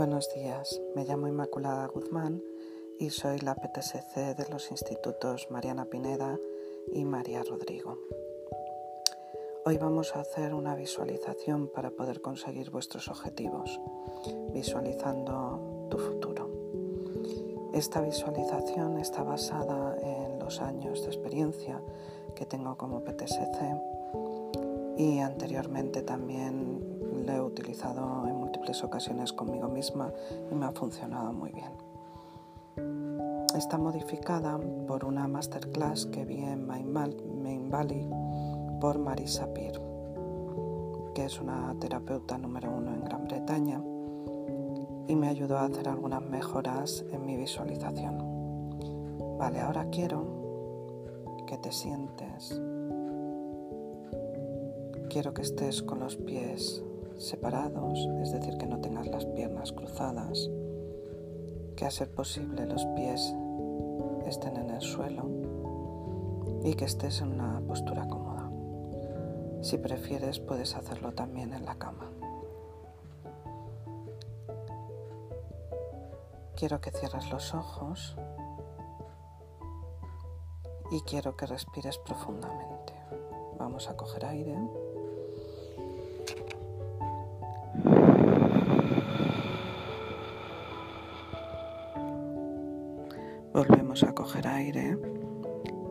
[0.00, 2.42] Buenos días, me llamo Inmaculada Guzmán
[2.98, 6.38] y soy la PTSC de los institutos Mariana Pineda
[6.90, 7.98] y María Rodrigo.
[9.66, 13.78] Hoy vamos a hacer una visualización para poder conseguir vuestros objetivos,
[14.54, 16.48] visualizando tu futuro.
[17.74, 21.82] Esta visualización está basada en los años de experiencia
[22.34, 23.58] que tengo como PTSC
[24.96, 26.89] y anteriormente también
[27.26, 30.12] lo he utilizado en múltiples ocasiones conmigo misma
[30.50, 31.72] y me ha funcionado muy bien.
[33.56, 38.08] Está modificada por una masterclass que vi en Main Valley
[38.80, 39.80] por Marisa Peer,
[41.14, 43.82] que es una terapeuta número uno en Gran Bretaña
[45.08, 48.18] y me ayudó a hacer algunas mejoras en mi visualización.
[49.38, 50.40] Vale, ahora quiero
[51.46, 52.60] que te sientes.
[55.08, 56.84] Quiero que estés con los pies
[57.20, 60.50] separados, es decir, que no tengas las piernas cruzadas,
[61.76, 63.34] que a ser posible los pies
[64.26, 65.28] estén en el suelo
[66.64, 68.50] y que estés en una postura cómoda.
[69.62, 72.10] Si prefieres puedes hacerlo también en la cama.
[76.56, 78.16] Quiero que cierres los ojos
[80.90, 82.94] y quiero que respires profundamente.
[83.58, 84.56] Vamos a coger aire.
[93.60, 94.96] Volvemos a coger aire,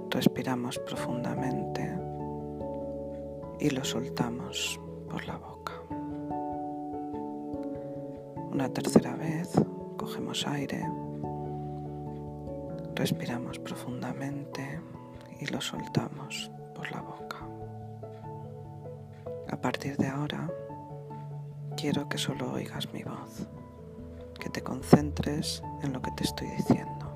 [0.10, 1.96] respiramos profundamente
[3.60, 5.74] y lo soltamos por la boca.
[8.52, 9.54] Una tercera vez,
[9.98, 10.84] cogemos aire,
[12.96, 14.82] respiramos profundamente
[15.40, 17.38] y lo soltamos por la boca.
[19.48, 20.50] A partir de ahora,
[21.78, 23.48] quiero que solo oigas mi voz,
[24.40, 27.09] que te concentres en lo que te estoy diciendo.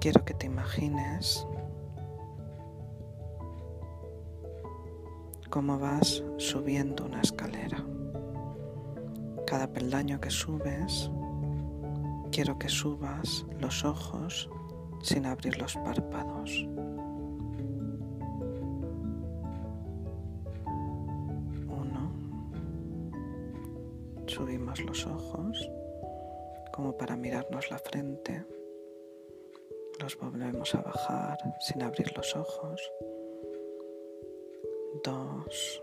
[0.00, 1.44] Quiero que te imagines
[5.50, 7.84] cómo vas subiendo una escalera.
[9.44, 11.10] Cada peldaño que subes,
[12.30, 14.48] quiero que subas los ojos
[15.02, 16.64] sin abrir los párpados.
[21.66, 22.12] Uno.
[24.28, 25.68] Subimos los ojos
[26.72, 28.46] como para mirarnos la frente
[30.00, 32.92] los volvemos a bajar sin abrir los ojos.
[35.02, 35.82] Dos.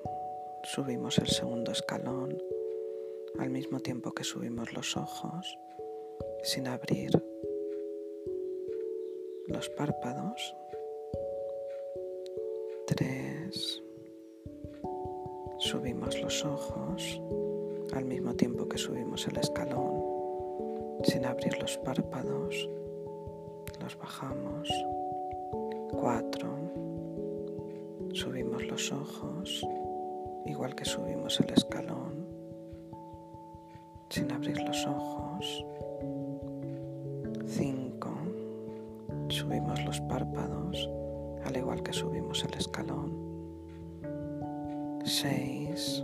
[0.64, 2.42] Subimos el segundo escalón
[3.40, 5.58] al mismo tiempo que subimos los ojos
[6.44, 7.12] sin abrir
[9.48, 10.56] los párpados.
[12.88, 13.84] Tres.
[15.60, 17.22] Subimos los ojos
[17.94, 20.04] al mismo tiempo que subimos el escalón
[21.04, 22.70] sin abrir los párpados
[23.82, 24.70] los bajamos.
[25.92, 26.50] Cuatro.
[28.14, 29.66] Subimos los ojos,
[30.46, 32.26] igual que subimos el escalón,
[34.10, 35.66] sin abrir los ojos.
[37.46, 38.12] Cinco.
[39.30, 40.90] Subimos los párpados,
[41.44, 43.12] al igual que subimos el escalón.
[45.04, 46.04] Seis.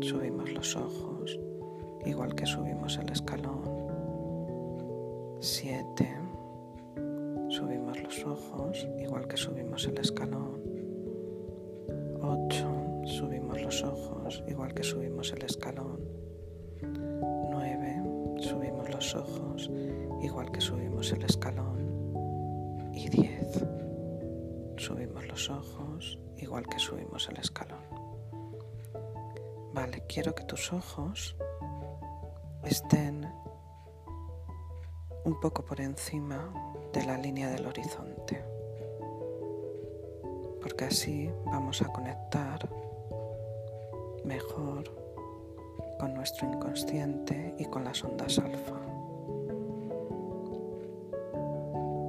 [0.00, 1.38] Subimos los ojos,
[2.04, 3.62] igual que subimos el escalón.
[5.40, 6.21] Siete
[8.24, 10.60] ojos, igual que subimos el escalón.
[12.20, 13.02] 8.
[13.04, 16.00] Subimos los ojos, igual que subimos el escalón.
[16.80, 18.02] 9.
[18.38, 19.70] Subimos los ojos,
[20.22, 22.92] igual que subimos el escalón.
[22.94, 23.66] Y 10.
[24.76, 27.82] Subimos los ojos, igual que subimos el escalón.
[29.74, 31.36] Vale, quiero que tus ojos
[32.64, 33.26] estén
[35.24, 36.52] un poco por encima
[36.92, 38.11] de la línea del horizonte,
[40.72, 42.66] porque así vamos a conectar
[44.24, 44.84] mejor
[45.98, 48.80] con nuestro inconsciente y con las ondas alfa.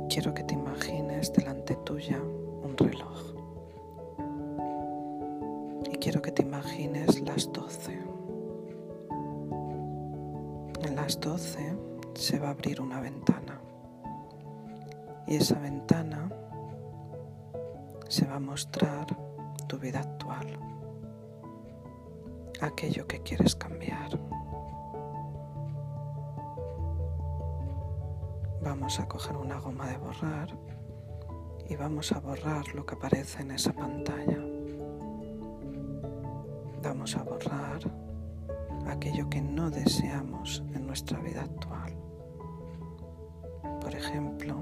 [0.07, 3.35] Quiero que te imagines delante tuya un reloj
[5.91, 7.99] y quiero que te imagines las 12.
[10.83, 11.59] En las 12
[12.13, 13.59] se va a abrir una ventana
[15.27, 16.22] y esa ventana
[18.07, 19.07] se va a mostrar
[19.67, 20.47] tu vida actual,
[22.61, 24.19] aquello que quieres cambiar.
[28.61, 30.49] Vamos a coger una goma de borrar
[31.69, 34.39] y vamos a borrar lo que aparece en esa pantalla.
[36.81, 37.79] Vamos a borrar
[38.87, 41.93] aquello que no deseamos en nuestra vida actual.
[43.81, 44.55] Por ejemplo,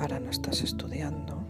[0.00, 1.41] ahora no estás estudiando,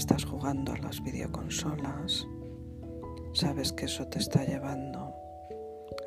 [0.00, 2.26] estás jugando a las videoconsolas,
[3.34, 5.14] sabes que eso te está llevando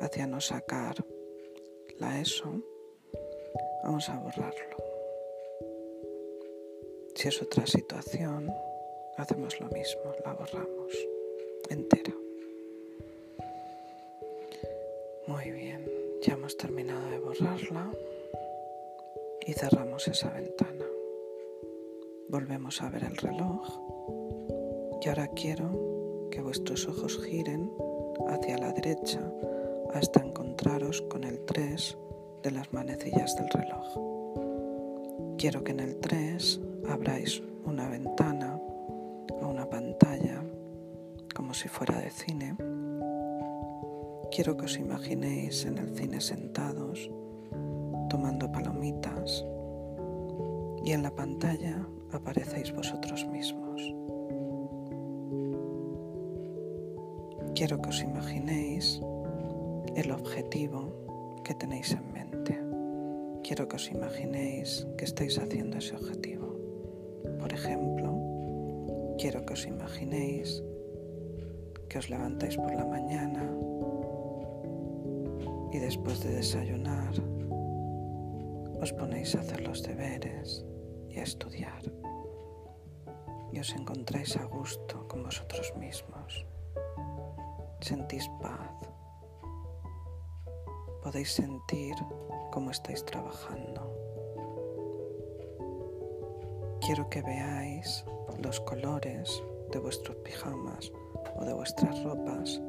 [0.00, 0.96] hacia no sacar
[2.00, 2.60] la ESO,
[3.84, 4.76] vamos a borrarlo.
[7.14, 8.52] Si es otra situación,
[9.16, 10.92] hacemos lo mismo, la borramos
[11.70, 12.14] entera.
[15.28, 15.88] Muy bien,
[16.20, 17.92] ya hemos terminado de borrarla
[19.46, 20.93] y cerramos esa ventana.
[22.34, 23.62] Volvemos a ver el reloj
[25.00, 27.70] y ahora quiero que vuestros ojos giren
[28.26, 29.20] hacia la derecha
[29.94, 31.96] hasta encontraros con el 3
[32.42, 33.86] de las manecillas del reloj.
[35.38, 38.60] Quiero que en el 3 abráis una ventana
[39.40, 40.42] o una pantalla
[41.36, 42.56] como si fuera de cine.
[44.32, 47.08] Quiero que os imaginéis en el cine sentados,
[48.10, 49.46] tomando palomitas,
[50.84, 53.80] y en la pantalla aparecéis vosotros mismos.
[57.54, 59.00] Quiero que os imaginéis
[59.96, 62.58] el objetivo que tenéis en mente.
[63.42, 66.58] Quiero que os imaginéis que estáis haciendo ese objetivo.
[67.38, 68.18] Por ejemplo,
[69.18, 70.62] quiero que os imaginéis
[71.88, 73.44] que os levantáis por la mañana
[75.72, 77.14] y después de desayunar
[78.80, 80.64] os ponéis a hacer los deberes
[81.08, 81.82] y a estudiar
[83.54, 86.44] y os encontráis a gusto con vosotros mismos.
[87.80, 88.74] Sentís paz,
[91.02, 91.94] podéis sentir
[92.50, 93.94] cómo estáis trabajando.
[96.80, 98.04] Quiero que veáis
[98.42, 100.90] los colores de vuestros pijamas
[101.36, 102.60] o de vuestras ropas.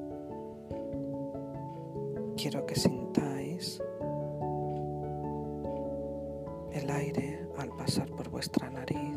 [2.38, 3.82] Quiero que sintáis
[6.72, 9.15] el aire al pasar por vuestra nariz.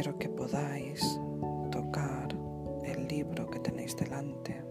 [0.00, 1.20] Quiero que podáis
[1.70, 2.34] tocar
[2.84, 4.64] el libro que tenéis delante.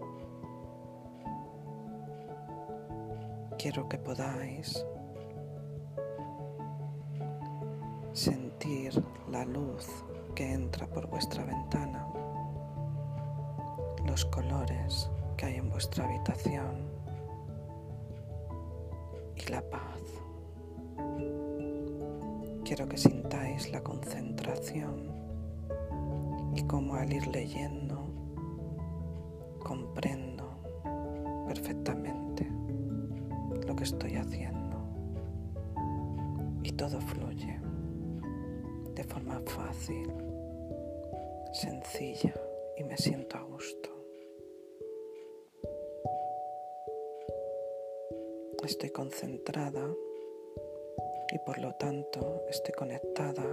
[3.56, 4.84] quiero que podáis
[8.12, 8.92] sentir
[9.30, 9.86] la luz
[10.34, 12.08] que entra por vuestra ventana,
[14.04, 16.90] los colores que hay en vuestra habitación
[19.36, 19.89] y la paz.
[22.70, 25.12] Quiero que sintáis la concentración
[26.54, 28.06] y cómo al ir leyendo
[29.58, 30.56] comprendo
[31.48, 32.48] perfectamente
[33.66, 34.78] lo que estoy haciendo.
[36.62, 37.60] Y todo fluye
[38.94, 40.08] de forma fácil,
[41.52, 42.40] sencilla
[42.78, 43.90] y me siento a gusto.
[48.62, 49.92] Estoy concentrada
[51.32, 53.44] y por lo tanto estoy conectada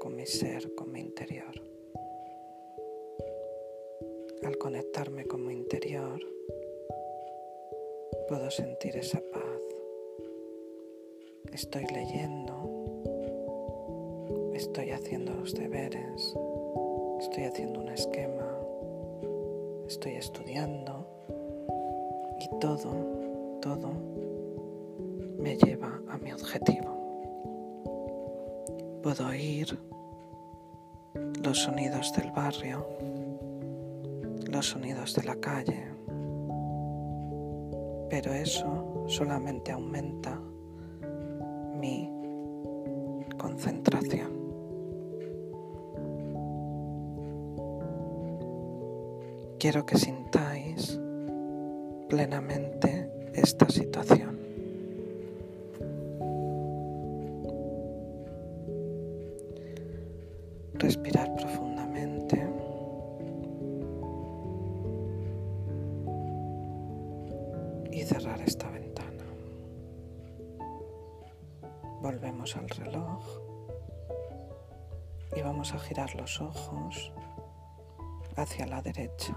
[0.00, 1.54] con mi ser, con mi interior.
[4.42, 6.20] Al conectarme con mi interior,
[8.28, 9.42] puedo sentir esa paz.
[11.52, 13.02] Estoy leyendo,
[14.54, 16.34] estoy haciendo los deberes,
[17.20, 18.58] estoy haciendo un esquema,
[19.86, 21.06] estoy estudiando
[22.40, 23.90] y todo, todo
[25.38, 26.95] me lleva a mi objetivo.
[29.06, 29.78] Puedo oír
[31.40, 32.84] los sonidos del barrio,
[34.50, 35.84] los sonidos de la calle,
[38.10, 40.40] pero eso solamente aumenta
[41.78, 42.10] mi
[43.38, 44.32] concentración.
[49.60, 50.98] Quiero que sintáis
[52.08, 54.35] plenamente esta situación.
[75.36, 77.12] Y vamos a girar los ojos
[78.36, 79.36] hacia la derecha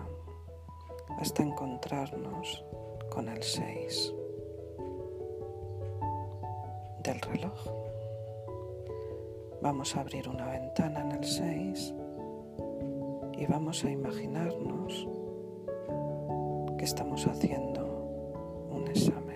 [1.19, 2.63] hasta encontrarnos
[3.09, 4.13] con el 6
[7.03, 7.67] del reloj.
[9.61, 11.93] Vamos a abrir una ventana en el 6
[13.33, 15.07] y vamos a imaginarnos
[16.77, 17.85] que estamos haciendo
[18.69, 19.28] un examen.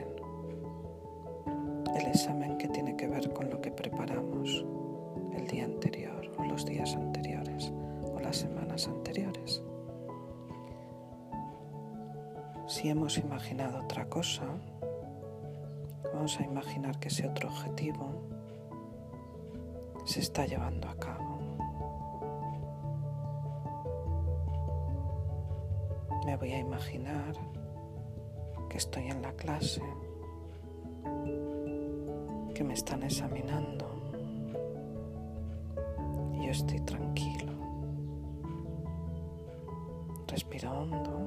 [6.65, 7.71] Días anteriores
[8.03, 9.63] o las semanas anteriores.
[12.67, 14.43] si hemos imaginado otra cosa,
[16.13, 18.09] vamos a imaginar que ese otro objetivo
[20.05, 21.39] se está llevando a cabo.
[26.25, 27.35] Me voy a imaginar
[28.69, 29.83] que estoy en la clase,
[32.55, 34.02] que me están examinando
[36.53, 37.51] estoy tranquilo.
[40.27, 41.19] Respiro hondo.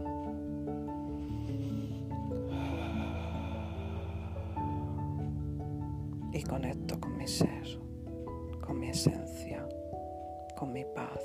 [6.33, 7.81] y conecto con mi ser,
[8.61, 9.67] con mi esencia,
[10.55, 11.23] con mi paz.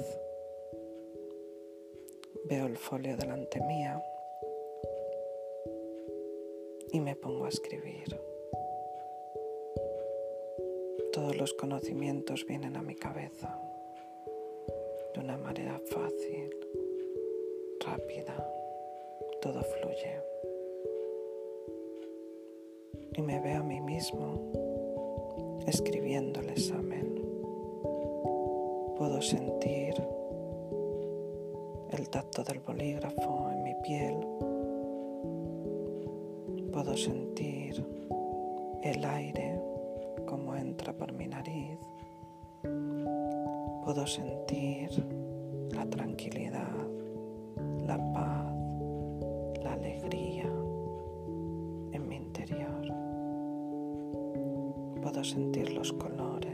[2.46, 4.01] Veo el folio delante mía
[6.93, 8.17] y me pongo a escribir.
[11.12, 13.71] Todos los conocimientos vienen a mi cabeza
[15.13, 16.50] de una manera fácil,
[17.86, 18.36] rápida,
[19.41, 20.22] todo fluye.
[23.13, 24.51] Y me veo a mí mismo
[25.68, 27.15] escribiendo el examen.
[28.98, 29.94] Puedo sentir
[31.91, 34.15] el tacto del bolígrafo en mi piel.
[36.72, 37.86] Puedo sentir
[38.84, 39.60] el aire
[40.25, 41.80] como entra por mi nariz.
[43.84, 44.90] Puedo sentir
[45.72, 46.72] la tranquilidad,
[47.86, 48.56] la paz,
[49.64, 50.52] la alegría
[55.02, 56.50] Puedo sentir los colores,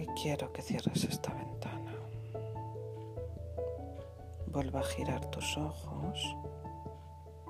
[0.00, 1.94] y quiero que cierres esta ventana.
[4.46, 6.36] Vuelva a girar tus ojos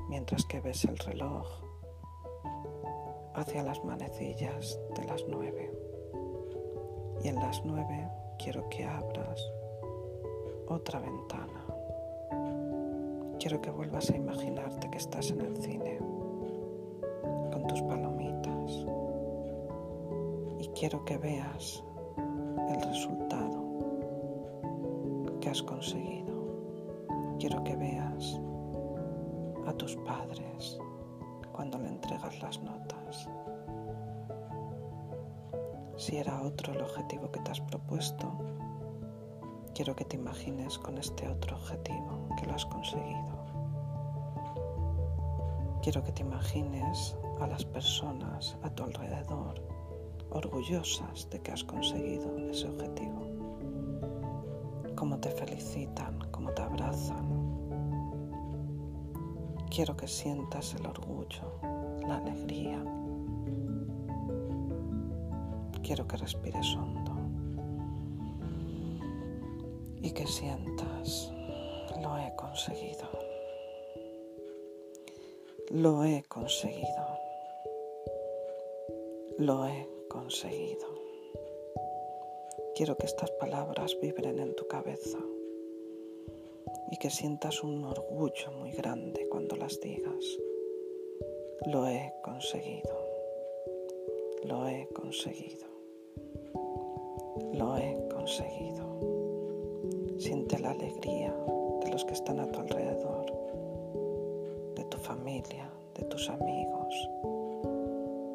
[0.08, 1.46] mientras que ves el reloj
[3.34, 5.70] hacia las manecillas de las nueve.
[7.22, 8.08] Y en las nueve
[8.42, 9.40] quiero que abras
[10.66, 11.64] otra ventana.
[13.38, 15.98] Quiero que vuelvas a imaginarte que estás en el cine
[17.52, 18.86] con tus palomitas.
[20.58, 21.82] Y quiero que veas
[25.50, 26.30] has conseguido
[27.40, 28.40] quiero que veas
[29.66, 30.78] a tus padres
[31.52, 33.28] cuando le entregas las notas.
[35.96, 38.30] Si era otro el objetivo que te has propuesto,
[39.74, 43.40] quiero que te imagines con este otro objetivo que lo has conseguido.
[45.82, 49.60] Quiero que te imagines a las personas a tu alrededor
[50.30, 53.29] orgullosas de que has conseguido ese objetivo
[55.00, 57.24] cómo te felicitan, cómo te abrazan.
[59.70, 61.54] Quiero que sientas el orgullo,
[62.06, 62.84] la alegría.
[65.82, 67.16] Quiero que respires hondo
[70.02, 71.32] y que sientas,
[72.02, 73.08] lo he conseguido.
[75.70, 77.06] Lo he conseguido.
[79.38, 80.99] Lo he conseguido.
[82.80, 85.18] Quiero que estas palabras vibren en tu cabeza
[86.90, 90.38] y que sientas un orgullo muy grande cuando las digas.
[91.66, 92.96] Lo he conseguido.
[94.44, 95.66] Lo he conseguido.
[97.52, 98.86] Lo he conseguido.
[100.16, 101.36] Siente la alegría
[101.84, 103.26] de los que están a tu alrededor,
[104.74, 107.10] de tu familia, de tus amigos,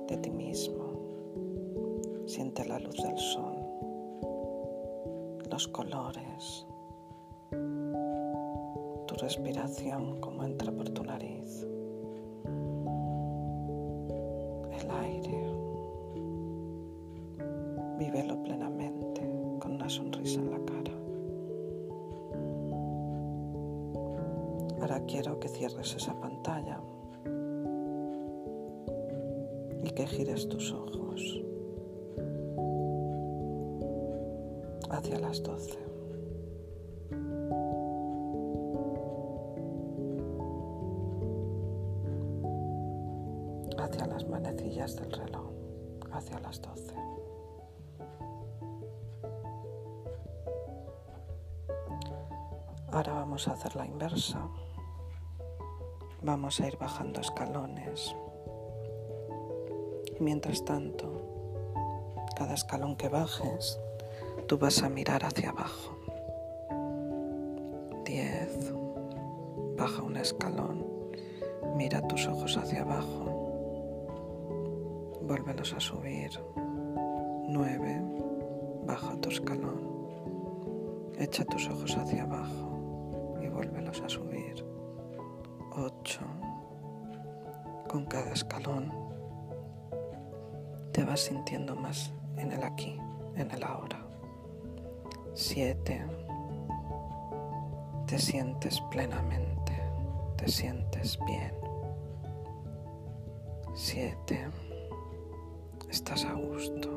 [0.08, 0.86] de ti mismo.
[2.28, 3.54] Siente la luz del sol
[5.50, 6.66] los colores,
[9.08, 11.66] tu respiración como entra por tu nariz,
[14.72, 15.54] el aire.
[17.98, 19.22] Vívelo plenamente
[19.60, 20.92] con una sonrisa en la cara.
[24.82, 26.82] Ahora quiero que cierres esa pantalla
[29.84, 31.42] y que gires tus ojos.
[34.89, 35.80] Hacia las doce.
[43.77, 45.51] Hacia las manecillas del reloj,
[46.12, 46.96] hacia las doce.
[52.92, 54.48] Ahora vamos a hacer la inversa.
[56.22, 58.15] Vamos a ir bajando escalones.
[60.20, 61.12] mientras tanto,
[62.36, 63.80] cada escalón que bajes,
[64.48, 65.96] tú vas a mirar hacia abajo.
[68.06, 68.74] 10.
[69.77, 70.86] Baja un escalón,
[71.75, 73.32] mira tus ojos hacia abajo.
[75.22, 76.32] Vuélvelos a subir.
[77.48, 78.01] 9.
[78.86, 79.96] Baja tu escalón.
[81.18, 84.65] Echa tus ojos hacia abajo y vuélvelos a subir.
[85.72, 86.20] 8.
[87.89, 88.94] Con cada escalón
[90.92, 92.98] te vas sintiendo más en el aquí,
[93.36, 94.04] en el ahora.
[95.36, 96.01] 7.
[98.08, 99.74] Te sientes plenamente,
[100.38, 101.51] te sientes bien.
[103.74, 104.48] 7.
[105.89, 106.89] Estás a gusto,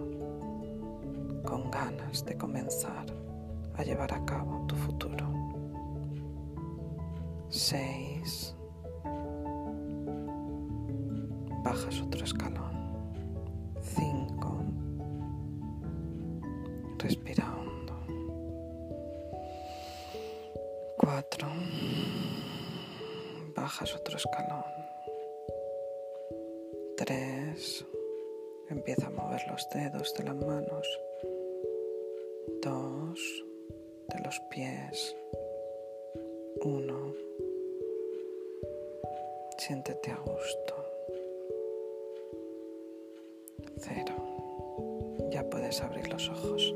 [1.44, 3.06] con ganas de comenzar
[3.76, 5.26] a llevar a cabo tu futuro.
[7.48, 8.54] 6.
[11.64, 12.68] Bajas otro escalón.
[13.82, 14.62] 5.
[16.98, 17.44] Respira
[23.80, 24.64] Otro escalón.
[26.96, 27.86] 3.
[28.70, 31.00] Empieza a mover los dedos de las manos.
[32.60, 33.44] 2
[34.08, 35.16] de los pies.
[36.62, 37.14] Uno.
[39.58, 40.74] Siéntete a gusto.
[43.78, 44.16] Cero.
[45.30, 46.74] Ya puedes abrir los ojos.